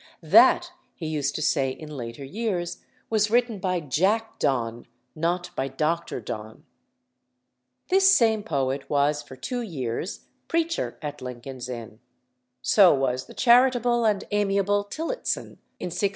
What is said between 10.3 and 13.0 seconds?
preacher at Lincoln's Inn; so